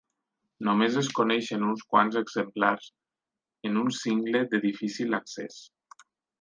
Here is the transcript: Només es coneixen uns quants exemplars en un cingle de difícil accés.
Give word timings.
Només 0.67 0.95
es 1.01 1.09
coneixen 1.19 1.65
uns 1.73 1.83
quants 1.91 2.17
exemplars 2.23 2.89
en 3.71 3.79
un 3.85 3.95
cingle 4.01 4.45
de 4.55 4.65
difícil 4.67 5.23
accés. 5.23 5.65